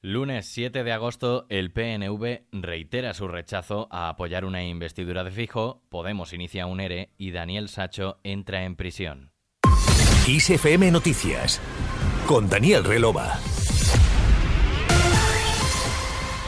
Lunes 0.00 0.46
7 0.46 0.84
de 0.84 0.92
agosto, 0.92 1.46
el 1.48 1.72
PNV 1.72 2.42
reitera 2.52 3.14
su 3.14 3.26
rechazo 3.26 3.88
a 3.90 4.08
apoyar 4.08 4.44
una 4.44 4.64
investidura 4.64 5.24
de 5.24 5.32
fijo, 5.32 5.82
Podemos 5.88 6.32
inicia 6.32 6.66
un 6.66 6.78
ERE 6.78 7.10
y 7.18 7.32
Daniel 7.32 7.68
Sacho 7.68 8.20
entra 8.22 8.62
en 8.62 8.76
prisión. 8.76 9.32
ISFM 10.28 10.92
Noticias 10.92 11.60
con 12.28 12.48
Daniel 12.48 12.84
Relova. 12.84 13.40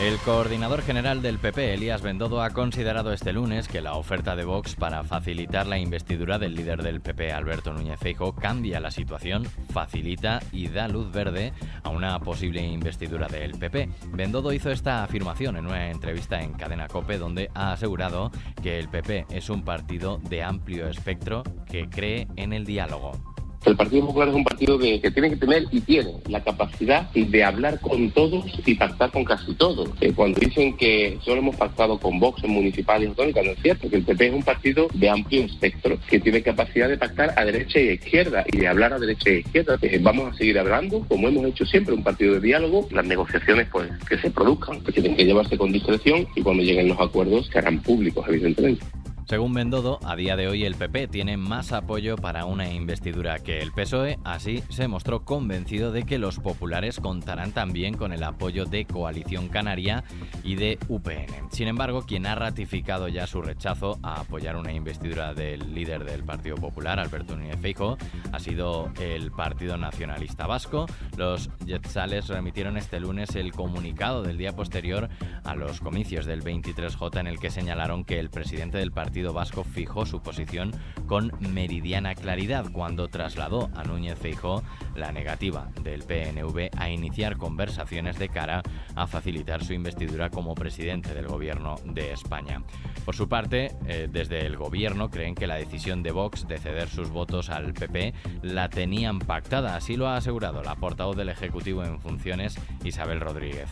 El 0.01 0.17
coordinador 0.21 0.81
general 0.81 1.21
del 1.21 1.39
PP, 1.39 1.75
Elías 1.75 2.01
Bendodo, 2.01 2.43
ha 2.43 2.51
considerado 2.51 3.13
este 3.13 3.35
lunes 3.35 3.69
que 3.69 3.83
la 3.83 3.97
oferta 3.97 4.35
de 4.35 4.47
Vox 4.47 4.75
para 4.75 5.05
facilitar 5.05 5.67
la 5.67 5.79
investidura 5.79 6.39
del 6.39 6.55
líder 6.55 6.83
del 6.83 7.03
PP, 7.03 7.31
Alberto 7.31 7.75
Núñez 7.75 8.01
Feijóo, 8.01 8.35
cambia 8.35 8.81
la 8.81 8.91
situación, 8.91 9.45
facilita 9.75 10.41
y 10.53 10.69
da 10.69 10.89
luz 10.89 11.13
verde 11.13 11.53
a 11.83 11.91
una 11.91 12.19
posible 12.19 12.63
investidura 12.63 13.29
del 13.29 13.59
PP. 13.59 13.91
Bendodo 14.15 14.55
hizo 14.55 14.71
esta 14.71 15.05
afirmación 15.05 15.59
en 15.59 15.67
una 15.67 15.91
entrevista 15.91 16.41
en 16.41 16.55
Cadena 16.55 16.89
Cope 16.89 17.19
donde 17.19 17.51
ha 17.53 17.73
asegurado 17.73 18.31
que 18.63 18.79
el 18.79 18.89
PP 18.89 19.27
es 19.29 19.51
un 19.51 19.65
partido 19.65 20.19
de 20.31 20.43
amplio 20.43 20.89
espectro 20.89 21.43
que 21.67 21.91
cree 21.91 22.27
en 22.37 22.55
el 22.55 22.65
diálogo. 22.65 23.30
El 23.67 23.77
Partido 23.77 24.07
Popular 24.07 24.29
es 24.29 24.35
un 24.35 24.45
partido 24.45 24.79
que, 24.79 24.99
tiene 25.11 25.31
que 25.31 25.37
tener 25.37 25.67
y 25.71 25.81
tiene 25.81 26.15
la 26.29 26.43
capacidad 26.43 27.11
de 27.13 27.45
hablar 27.45 27.79
con 27.81 28.11
todos 28.11 28.47
y 28.65 28.75
pactar 28.75 29.11
con 29.11 29.25
casi 29.25 29.55
todos. 29.55 29.91
Eh, 30.01 30.13
cuando 30.15 30.41
dicen 30.41 30.77
que 30.79 31.19
solo 31.23 31.41
hemos 31.41 31.57
pactado 31.57 31.99
con 31.99 32.19
Vox 32.19 32.43
en 32.43 32.51
municipales 32.53 33.11
y 33.15 33.21
no 33.21 33.51
es 33.53 33.59
cierto, 33.63 33.91
que 33.91 33.97
el 33.97 34.05
PP 34.05 34.27
es 34.29 34.35
un 34.35 34.43
partido 34.43 34.89
de 34.95 35.11
amplio 35.11 35.45
espectro 35.45 35.99
que 36.09 36.19
tiene 36.21 36.43
capacidad 36.43 36.89
de 36.89 36.97
pactar 36.97 37.35
a 37.37 37.45
derecha 37.45 37.79
y 37.81 37.89
a 37.89 37.93
izquierda 37.93 38.45
y 38.51 38.57
de 38.57 38.69
hablar 38.69 38.95
a 38.95 38.99
derecha 38.99 39.29
y 39.31 39.35
a 39.35 39.39
izquierda. 39.41 39.79
Eh, 39.83 39.99
vamos 40.01 40.33
a 40.33 40.37
seguir 40.39 40.59
hablando, 40.59 41.05
como 41.07 41.29
hemos 41.29 41.45
hecho 41.45 41.67
siempre, 41.67 41.95
un 41.95 42.03
partido 42.03 42.35
de 42.35 42.41
diálogo. 42.41 42.89
Las 42.91 43.05
negociaciones 43.05 43.69
pues 43.71 43.91
que 44.09 44.17
se 44.19 44.31
produzcan, 44.31 44.81
que 44.81 44.93
tienen 44.93 45.17
que 45.17 45.27
llevarse 45.27 45.59
con 45.59 45.71
discreción 45.71 46.27
y 46.35 46.41
cuando 46.41 46.63
lleguen 46.63 46.89
los 46.89 46.99
acuerdos 46.99 47.51
que 47.51 47.59
harán 47.59 47.83
públicos, 47.83 48.25
evidentemente. 48.27 48.85
Según 49.31 49.55
Bendodo, 49.55 50.01
a 50.05 50.17
día 50.17 50.35
de 50.35 50.49
hoy 50.49 50.65
el 50.65 50.75
PP 50.75 51.07
tiene 51.07 51.37
más 51.37 51.71
apoyo 51.71 52.17
para 52.17 52.47
una 52.47 52.69
investidura 52.69 53.39
que 53.39 53.61
el 53.61 53.71
PSOE, 53.71 54.19
así 54.25 54.65
se 54.71 54.89
mostró 54.89 55.25
convencido 55.25 55.93
de 55.93 56.03
que 56.03 56.19
los 56.19 56.41
populares 56.41 56.99
contarán 56.99 57.53
también 57.53 57.97
con 57.97 58.13
el 58.13 58.25
apoyo 58.25 58.65
de 58.65 58.87
Coalición 58.87 59.47
Canaria 59.47 60.03
y 60.43 60.57
de 60.57 60.81
UPN. 60.89 61.49
Sin 61.53 61.69
embargo, 61.69 62.03
quien 62.03 62.27
ha 62.27 62.35
ratificado 62.35 63.07
ya 63.07 63.29
su 63.29 63.41
rechazo 63.41 64.01
a 64.03 64.23
apoyar 64.23 64.57
una 64.57 64.73
investidura 64.73 65.33
del 65.33 65.77
líder 65.77 66.03
del 66.03 66.25
Partido 66.25 66.57
Popular, 66.57 66.99
Alberto 66.99 67.37
Núñez 67.37 67.61
Feijóo, 67.61 67.99
ha 68.33 68.41
sido 68.41 68.91
el 68.99 69.31
Partido 69.31 69.77
Nacionalista 69.77 70.49
Vasco. 70.49 70.87
Los 71.17 71.51
Yetzales 71.67 72.27
remitieron 72.27 72.77
este 72.77 72.99
lunes 72.99 73.37
el 73.37 73.53
comunicado 73.53 74.25
del 74.25 74.39
día 74.39 74.57
posterior 74.57 75.09
a 75.45 75.55
los 75.55 75.79
comicios 75.79 76.27
del 76.27 76.43
23J 76.43 77.21
en 77.21 77.29
el 77.29 77.39
que 77.39 77.53
señalaron 77.53 78.03
que 78.03 78.19
el 78.19 78.29
presidente 78.29 78.79
del 78.79 78.91
partido 78.91 79.20
Vasco 79.29 79.65
fijó 79.65 80.07
su 80.07 80.21
posición 80.23 80.73
con 81.07 81.33
meridiana 81.41 82.15
claridad 82.15 82.67
cuando 82.73 83.09
trasladó 83.09 83.71
a 83.75 83.85
Núñez 83.85 84.19
Feijó 84.19 84.63
la 84.95 85.13
negativa 85.13 85.69
del 85.83 86.03
PNV 86.03 86.71
a 86.77 86.91
iniciar 86.91 87.37
conversaciones 87.37 88.19
de 88.19 88.29
cara 88.29 88.63
a 88.95 89.07
facilitar 89.07 89.65
su 89.65 89.73
investidura 89.73 90.31
como 90.31 90.55
presidente 90.55 91.15
del 91.15 91.27
gobierno 91.27 91.77
de 91.85 92.13
España. 92.13 92.63
Por 93.05 93.15
su 93.15 93.29
parte, 93.29 93.77
eh, 93.87 94.09
desde 94.11 94.47
el 94.47 94.57
gobierno 94.57 95.11
creen 95.11 95.35
que 95.35 95.47
la 95.47 95.57
decisión 95.57 96.03
de 96.03 96.13
Vox 96.13 96.47
de 96.49 96.59
ceder 96.59 96.89
sus 96.89 97.11
votos 97.11 97.51
al 97.51 97.73
PP 97.73 98.15
la 98.43 98.69
tenían 98.69 99.19
pactada, 99.19 99.77
así 99.77 99.97
lo 99.97 100.09
ha 100.09 100.17
asegurado 100.17 100.63
la 100.63 100.77
portavoz 100.77 101.17
del 101.17 101.29
Ejecutivo 101.29 101.85
en 101.85 102.01
funciones 102.01 102.57
Isabel 102.85 103.21
Rodríguez. 103.21 103.71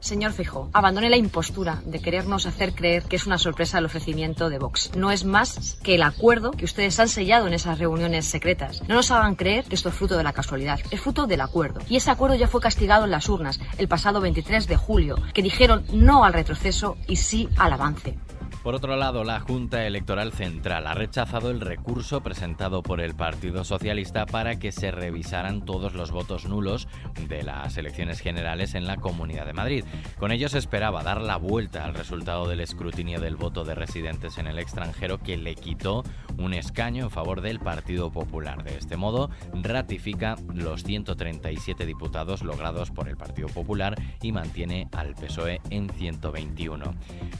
Señor 0.00 0.32
Fijo, 0.32 0.70
abandone 0.72 1.10
la 1.10 1.18
impostura 1.18 1.82
de 1.84 2.00
querernos 2.00 2.46
hacer 2.46 2.74
creer 2.74 3.04
que 3.04 3.16
es 3.16 3.26
una 3.26 3.38
sorpresa 3.38 3.78
el 3.78 3.84
ofrecimiento 3.84 4.48
de 4.48 4.58
Vox. 4.58 4.90
No 4.96 5.10
es 5.10 5.24
más 5.24 5.78
que 5.82 5.94
el 5.94 6.02
acuerdo 6.02 6.52
que 6.52 6.64
ustedes 6.64 6.98
han 6.98 7.08
sellado 7.08 7.46
en 7.46 7.52
esas 7.52 7.78
reuniones 7.78 8.24
secretas. 8.24 8.82
No 8.88 8.94
nos 8.94 9.10
hagan 9.10 9.36
creer 9.36 9.64
que 9.66 9.74
esto 9.74 9.90
es 9.90 9.94
fruto 9.94 10.16
de 10.16 10.24
la 10.24 10.32
casualidad, 10.32 10.80
es 10.90 11.00
fruto 11.00 11.26
del 11.26 11.42
acuerdo. 11.42 11.80
Y 11.88 11.96
ese 11.96 12.10
acuerdo 12.10 12.36
ya 12.36 12.48
fue 12.48 12.62
castigado 12.62 13.04
en 13.04 13.10
las 13.10 13.28
urnas 13.28 13.60
el 13.76 13.88
pasado 13.88 14.20
23 14.20 14.66
de 14.66 14.76
julio, 14.76 15.16
que 15.34 15.42
dijeron 15.42 15.84
no 15.92 16.24
al 16.24 16.32
retroceso 16.32 16.96
y 17.06 17.16
sí 17.16 17.48
al 17.56 17.74
avance. 17.74 18.16
Por 18.62 18.74
otro 18.74 18.96
lado, 18.96 19.24
la 19.24 19.40
Junta 19.40 19.86
Electoral 19.86 20.32
Central 20.32 20.86
ha 20.86 20.92
rechazado 20.92 21.50
el 21.50 21.62
recurso 21.62 22.20
presentado 22.20 22.82
por 22.82 23.00
el 23.00 23.14
Partido 23.14 23.64
Socialista 23.64 24.26
para 24.26 24.58
que 24.58 24.70
se 24.70 24.90
revisaran 24.90 25.64
todos 25.64 25.94
los 25.94 26.10
votos 26.10 26.44
nulos 26.44 26.86
de 27.26 27.42
las 27.42 27.78
elecciones 27.78 28.20
generales 28.20 28.74
en 28.74 28.86
la 28.86 28.98
Comunidad 28.98 29.46
de 29.46 29.54
Madrid. 29.54 29.84
Con 30.18 30.30
ello 30.30 30.50
se 30.50 30.58
esperaba 30.58 31.02
dar 31.02 31.22
la 31.22 31.38
vuelta 31.38 31.86
al 31.86 31.94
resultado 31.94 32.46
del 32.48 32.60
escrutinio 32.60 33.18
del 33.18 33.36
voto 33.36 33.64
de 33.64 33.74
residentes 33.74 34.36
en 34.36 34.46
el 34.46 34.58
extranjero 34.58 35.18
que 35.18 35.38
le 35.38 35.54
quitó 35.54 36.04
un 36.40 36.54
escaño 36.54 37.04
en 37.04 37.10
favor 37.10 37.40
del 37.40 37.60
Partido 37.60 38.10
Popular. 38.10 38.64
De 38.64 38.76
este 38.76 38.96
modo, 38.96 39.30
ratifica 39.52 40.36
los 40.52 40.82
137 40.84 41.86
diputados 41.86 42.42
logrados 42.42 42.90
por 42.90 43.08
el 43.08 43.16
Partido 43.16 43.48
Popular 43.48 44.00
y 44.22 44.32
mantiene 44.32 44.88
al 44.92 45.14
PSOE 45.14 45.60
en 45.70 45.90
121. 45.90 46.94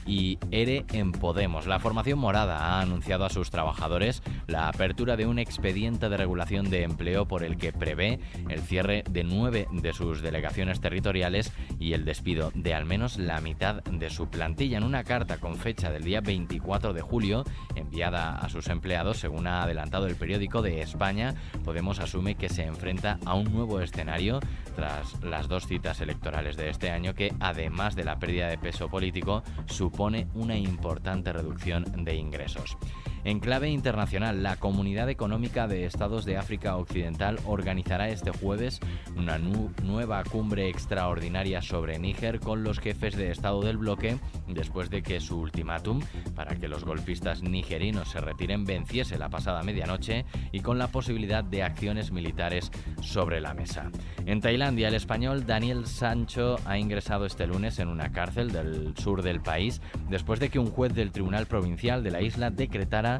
Y 0.05 0.37
ERE 0.51 0.85
en 0.93 1.11
Podemos. 1.11 1.67
La 1.67 1.79
formación 1.79 2.19
morada 2.19 2.57
ha 2.57 2.81
anunciado 2.81 3.25
a 3.25 3.29
sus 3.29 3.49
trabajadores 3.49 4.21
la 4.47 4.67
apertura 4.67 5.17
de 5.17 5.25
un 5.25 5.39
expediente 5.39 6.09
de 6.09 6.17
regulación 6.17 6.69
de 6.69 6.83
empleo 6.83 7.27
por 7.27 7.43
el 7.43 7.57
que 7.57 7.73
prevé 7.73 8.19
el 8.49 8.61
cierre 8.61 9.03
de 9.09 9.23
nueve 9.23 9.67
de 9.71 9.93
sus 9.93 10.21
delegaciones 10.21 10.79
territoriales 10.79 11.51
y 11.79 11.93
el 11.93 12.05
despido 12.05 12.51
de 12.53 12.73
al 12.73 12.85
menos 12.85 13.17
la 13.17 13.41
mitad 13.41 13.83
de 13.83 14.09
su 14.09 14.29
plantilla. 14.29 14.77
En 14.77 14.83
una 14.83 15.03
carta 15.03 15.37
con 15.37 15.55
fecha 15.55 15.91
del 15.91 16.03
día 16.03 16.21
24 16.21 16.93
de 16.93 17.01
julio, 17.01 17.43
enviada 17.75 18.35
a 18.35 18.49
sus 18.49 18.67
empleados, 18.67 18.90
según 19.13 19.47
ha 19.47 19.63
adelantado 19.63 20.07
el 20.07 20.15
periódico 20.15 20.61
de 20.61 20.81
España, 20.81 21.35
Podemos 21.63 21.99
asume 21.99 22.35
que 22.35 22.49
se 22.49 22.63
enfrenta 22.63 23.19
a 23.25 23.35
un 23.35 23.51
nuevo 23.51 23.79
escenario 23.81 24.39
tras 24.75 25.21
las 25.23 25.47
dos 25.47 25.67
citas 25.67 26.01
electorales 26.01 26.57
de 26.57 26.69
este 26.69 26.89
año 26.89 27.13
que, 27.13 27.33
además 27.39 27.95
de 27.95 28.03
la 28.03 28.19
pérdida 28.19 28.47
de 28.47 28.57
peso 28.57 28.89
político, 28.89 29.43
supone 29.67 30.27
una 30.33 30.57
importante 30.57 31.31
reducción 31.33 32.03
de 32.03 32.15
ingresos. 32.15 32.77
En 33.23 33.39
clave 33.39 33.69
internacional, 33.69 34.41
la 34.41 34.55
Comunidad 34.55 35.07
Económica 35.09 35.67
de 35.67 35.85
Estados 35.85 36.25
de 36.25 36.37
África 36.37 36.75
Occidental 36.77 37.39
organizará 37.45 38.09
este 38.09 38.31
jueves 38.31 38.79
una 39.15 39.37
nueva 39.37 40.23
cumbre 40.23 40.69
extraordinaria 40.69 41.61
sobre 41.61 41.99
Níger 41.99 42.39
con 42.39 42.63
los 42.63 42.79
jefes 42.79 43.15
de 43.15 43.29
Estado 43.29 43.61
del 43.61 43.77
bloque 43.77 44.17
después 44.47 44.89
de 44.89 45.03
que 45.03 45.19
su 45.19 45.39
ultimátum 45.39 46.01
para 46.35 46.55
que 46.55 46.67
los 46.67 46.83
golpistas 46.83 47.43
nigerinos 47.43 48.09
se 48.09 48.21
retiren 48.21 48.65
venciese 48.65 49.19
la 49.19 49.29
pasada 49.29 49.61
medianoche 49.61 50.25
y 50.51 50.61
con 50.61 50.79
la 50.79 50.87
posibilidad 50.87 51.43
de 51.43 51.61
acciones 51.61 52.11
militares 52.11 52.71
sobre 53.01 53.39
la 53.39 53.53
mesa. 53.53 53.91
En 54.25 54.41
Tailandia, 54.41 54.87
el 54.87 54.95
español 54.95 55.45
Daniel 55.45 55.85
Sancho 55.85 56.57
ha 56.65 56.79
ingresado 56.79 57.27
este 57.27 57.45
lunes 57.45 57.77
en 57.77 57.87
una 57.87 58.11
cárcel 58.11 58.51
del 58.51 58.97
sur 58.97 59.21
del 59.21 59.41
país 59.41 59.79
después 60.09 60.39
de 60.39 60.49
que 60.49 60.59
un 60.59 60.71
juez 60.71 60.93
del 60.95 61.11
Tribunal 61.11 61.45
Provincial 61.45 62.03
de 62.03 62.11
la 62.11 62.21
isla 62.21 62.49
decretara 62.49 63.10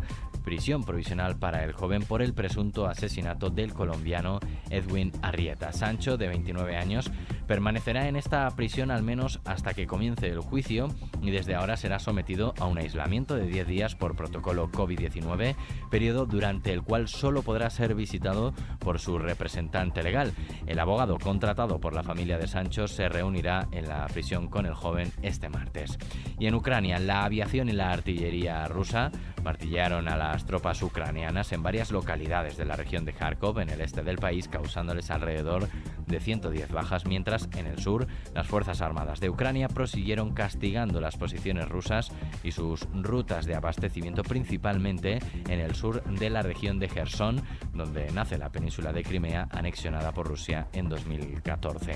prisión 0.44 0.84
provisional 0.84 1.38
para 1.38 1.64
el 1.64 1.74
joven 1.74 2.04
por 2.04 2.22
el 2.22 2.34
presunto 2.34 2.88
asesinato 2.88 3.50
del 3.50 3.74
colombiano 3.74 4.40
Edwin 4.70 5.12
Arrieta. 5.22 5.74
Sancho, 5.74 6.18
de 6.18 6.28
29 6.28 6.78
años, 6.78 7.12
permanecerá 7.52 8.08
en 8.08 8.16
esta 8.16 8.50
prisión 8.52 8.92
al 8.92 9.04
menos 9.04 9.42
hasta 9.44 9.74
que 9.74 9.86
comience 9.86 10.30
el 10.30 10.40
juicio 10.40 10.88
y 11.22 11.32
desde 11.32 11.54
ahora 11.54 11.76
será 11.76 12.00
sometido 12.00 12.54
a 12.58 12.66
un 12.66 12.78
aislamiento 12.78 13.36
de 13.36 13.46
10 13.46 13.68
días 13.68 13.94
por 13.94 14.16
protocolo 14.16 14.72
COVID-19, 14.72 15.58
periodo 15.90 16.26
durante 16.26 16.72
el 16.72 16.82
cual 16.82 17.10
solo 17.10 17.42
podrá 17.42 17.70
ser 17.70 17.94
visitado 17.94 18.54
por 18.80 19.00
su 19.00 19.20
representante 19.20 20.02
legal. 20.02 20.32
El 20.66 20.80
abogado 20.80 21.18
contratado 21.18 21.82
por 21.82 21.94
la 21.94 22.04
familia 22.04 22.38
de 22.38 22.48
Sancho 22.48 22.88
se 22.88 23.10
reunirá 23.10 23.68
en 23.74 23.90
la 23.90 24.06
prisión 24.08 24.48
con 24.48 24.66
el 24.66 24.74
joven 24.74 25.12
este 25.22 25.50
martes. 25.50 25.98
Y 26.40 26.48
en 26.48 26.56
Ucrania, 26.56 27.00
la 27.00 27.26
aviación 27.26 27.68
y 27.68 27.74
la 27.74 27.92
artillería 27.92 28.66
rusa 28.70 29.12
martillaron 29.44 30.08
a 30.08 30.16
las 30.16 30.46
tropas 30.46 30.82
ucranianas 30.82 31.52
en 31.52 31.64
varias 31.64 31.92
localidades 31.92 32.56
de 32.56 32.66
la 32.66 32.78
región 32.78 33.04
de 33.04 33.14
Kharkov, 33.14 33.60
en 33.60 33.72
el 33.72 33.82
este 33.82 34.04
del 34.04 34.20
país, 34.20 34.48
causándoles 34.48 35.12
alrededor 35.12 35.68
de 36.12 36.20
110 36.20 36.72
bajas, 36.72 37.06
mientras 37.06 37.50
en 37.58 37.68
el 37.68 37.80
sur 37.80 38.08
las 38.34 38.48
Fuerzas 38.48 38.82
Armadas 38.82 39.20
de 39.20 39.30
Ucrania 39.30 39.68
prosiguieron 39.68 40.34
castigando 40.34 41.02
las 41.02 41.18
posiciones 41.18 41.70
rusas 41.70 42.12
y 42.44 42.52
sus 42.52 42.88
rutas 42.94 43.46
de 43.46 43.56
abastecimiento 43.56 44.24
principalmente 44.24 45.20
en 45.48 45.60
el 45.60 45.76
sur 45.76 46.04
de 46.04 46.30
la 46.30 46.42
región 46.42 46.80
de 46.80 46.90
Gerson, 46.90 47.42
donde 47.74 48.12
nace 48.12 48.38
la 48.38 48.52
península 48.52 48.94
de 48.94 49.04
Crimea 49.04 49.48
anexionada 49.52 50.12
por 50.12 50.28
Rusia 50.28 50.68
en 50.74 50.90
2014. 50.90 51.94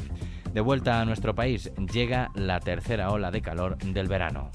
De 0.53 0.61
vuelta 0.61 1.01
a 1.01 1.05
nuestro 1.05 1.35
país, 1.35 1.71
llega 1.91 2.31
la 2.35 2.59
tercera 2.59 3.11
ola 3.11 3.31
de 3.31 3.41
calor 3.41 3.77
del 3.77 4.07
verano. 4.07 4.51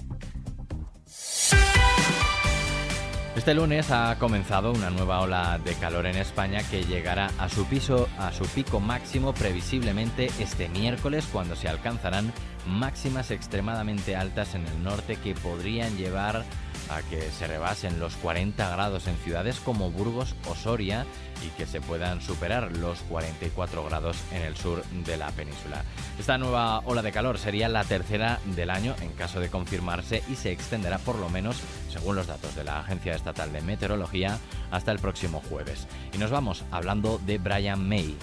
Este 3.37 3.55
lunes 3.55 3.93
ha 3.93 4.17
comenzado 4.19 4.73
una 4.73 4.91
nueva 4.91 5.21
ola 5.21 5.61
de 5.65 5.75
calor 5.75 6.07
en 6.07 6.17
España 6.17 6.63
que 6.69 6.83
llegará 6.83 7.31
a 7.39 7.49
su 7.49 7.65
piso 7.65 8.09
a 8.19 8.33
su 8.33 8.45
pico 8.45 8.81
máximo 8.81 9.33
previsiblemente 9.33 10.31
este 10.41 10.69
miércoles 10.69 11.29
cuando 11.33 11.55
se 11.55 11.69
alcanzarán 11.69 12.33
máximas 12.67 13.31
extremadamente 13.31 14.17
altas 14.17 14.57
en 14.57 14.67
el 14.67 14.83
norte 14.83 15.15
que 15.15 15.35
podrían 15.35 15.97
llevar 15.97 16.45
a 16.91 17.03
que 17.03 17.21
se 17.31 17.47
rebasen 17.47 18.01
los 18.01 18.17
40 18.17 18.69
grados 18.69 19.07
en 19.07 19.17
ciudades 19.19 19.61
como 19.61 19.91
Burgos 19.91 20.35
o 20.49 20.57
Soria 20.57 21.07
y 21.45 21.49
que 21.51 21.67
se 21.67 21.81
puedan 21.81 22.21
superar 22.21 22.77
los 22.77 22.99
44 23.03 23.85
grados 23.85 24.17
en 24.33 24.43
el 24.43 24.57
sur 24.57 24.85
de 24.85 25.17
la 25.17 25.31
península. 25.31 25.85
Esta 26.19 26.37
nueva 26.37 26.81
ola 26.81 27.03
de 27.03 27.13
calor 27.13 27.39
sería 27.39 27.69
la 27.69 27.85
tercera 27.85 28.41
del 28.45 28.71
año 28.71 28.95
en 29.01 29.13
caso 29.13 29.41
de 29.41 29.49
confirmarse 29.49 30.23
y 30.29 30.35
se 30.35 30.51
extenderá 30.51 30.99
por 30.99 31.17
lo 31.17 31.29
menos, 31.29 31.61
según 31.91 32.17
los 32.17 32.27
datos 32.27 32.55
de 32.55 32.65
la 32.65 32.81
Agencia 32.81 33.15
Estatal 33.15 33.53
de 33.53 33.61
Meteorología, 33.61 34.39
hasta 34.71 34.93
el 34.93 34.99
próximo 34.99 35.43
jueves. 35.49 35.87
Y 36.13 36.19
nos 36.19 36.31
vamos 36.31 36.65
hablando 36.71 37.21
de 37.27 37.39
Brian 37.39 37.87
May, 37.87 38.17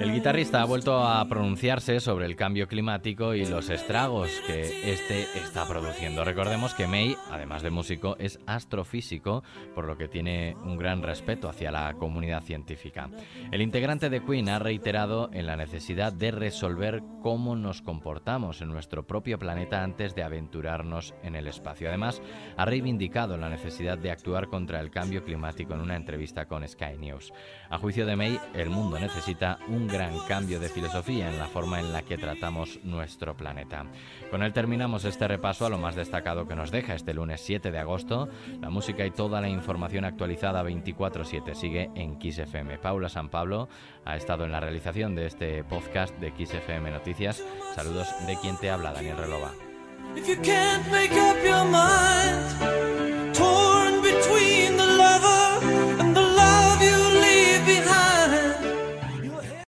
El 0.00 0.14
guitarrista 0.14 0.62
ha 0.62 0.64
vuelto 0.64 1.04
a 1.04 1.22
pronunciarse 1.28 2.00
sobre 2.00 2.24
el 2.24 2.34
cambio 2.34 2.66
climático 2.66 3.34
y 3.34 3.44
los 3.44 3.68
estragos 3.68 4.30
que 4.46 4.90
este 4.90 5.24
está 5.36 5.68
produciendo. 5.68 6.24
Recordemos 6.24 6.72
que 6.72 6.86
May, 6.86 7.14
además 7.30 7.62
de 7.62 7.68
músico, 7.68 8.16
es 8.18 8.40
astrofísico, 8.46 9.44
por 9.74 9.84
lo 9.84 9.98
que 9.98 10.08
tiene 10.08 10.56
un 10.64 10.78
gran 10.78 11.02
respeto 11.02 11.50
hacia 11.50 11.70
la 11.70 11.92
comunidad 11.98 12.42
científica. 12.42 13.10
El 13.52 13.60
integrante 13.60 14.08
de 14.08 14.24
Queen 14.24 14.48
ha 14.48 14.58
reiterado 14.58 15.28
en 15.34 15.44
la 15.44 15.56
necesidad 15.56 16.14
de 16.14 16.30
resolver 16.30 17.02
cómo 17.22 17.54
nos 17.54 17.82
comportamos 17.82 18.62
en 18.62 18.68
nuestro 18.68 19.06
propio 19.06 19.38
planeta 19.38 19.84
antes 19.84 20.14
de 20.14 20.22
aventurarnos 20.22 21.14
en 21.22 21.36
el 21.36 21.46
espacio. 21.46 21.88
Además, 21.88 22.22
ha 22.56 22.64
reivindicado 22.64 23.36
la 23.36 23.50
necesidad 23.50 23.98
de 23.98 24.10
actuar 24.10 24.48
contra 24.48 24.80
el 24.80 24.90
cambio 24.90 25.22
climático 25.24 25.74
en 25.74 25.82
una 25.82 25.96
entrevista 25.96 26.46
con 26.46 26.66
Sky 26.66 26.96
News. 26.98 27.34
A 27.68 27.76
juicio 27.76 28.06
de 28.06 28.16
May, 28.16 28.40
el 28.54 28.70
mundo 28.70 28.98
necesita 28.98 29.58
un 29.68 29.89
gran 29.90 30.18
cambio 30.28 30.60
de 30.60 30.68
filosofía 30.68 31.28
en 31.28 31.38
la 31.38 31.46
forma 31.46 31.80
en 31.80 31.92
la 31.92 32.02
que 32.02 32.16
tratamos 32.16 32.78
nuestro 32.84 33.36
planeta. 33.36 33.86
Con 34.30 34.42
él 34.42 34.52
terminamos 34.52 35.04
este 35.04 35.26
repaso 35.26 35.66
a 35.66 35.70
lo 35.70 35.78
más 35.78 35.96
destacado 35.96 36.46
que 36.46 36.54
nos 36.54 36.70
deja 36.70 36.94
este 36.94 37.14
lunes 37.14 37.40
7 37.40 37.70
de 37.70 37.78
agosto. 37.78 38.28
La 38.60 38.70
música 38.70 39.04
y 39.04 39.10
toda 39.10 39.40
la 39.40 39.48
información 39.48 40.04
actualizada 40.04 40.62
24/7 40.62 41.54
sigue 41.54 41.90
en 41.94 42.20
XFM. 42.20 42.78
Paula 42.78 43.08
San 43.08 43.28
Pablo 43.28 43.68
ha 44.04 44.16
estado 44.16 44.44
en 44.44 44.52
la 44.52 44.60
realización 44.60 45.14
de 45.14 45.26
este 45.26 45.64
podcast 45.64 46.16
de 46.18 46.30
XFM 46.30 46.90
Noticias. 46.90 47.42
Saludos 47.74 48.08
de 48.26 48.36
quien 48.36 48.56
te 48.56 48.70
habla, 48.70 48.92
Daniel 48.92 49.16
Relova. 49.16 49.52